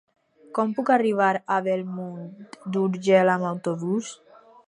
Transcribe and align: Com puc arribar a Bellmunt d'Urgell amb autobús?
Com 0.59 0.71
puc 0.77 0.87
arribar 0.93 1.27
a 1.57 1.59
Bellmunt 1.67 2.57
d'Urgell 2.77 3.33
amb 3.37 3.51
autobús? 3.53 4.13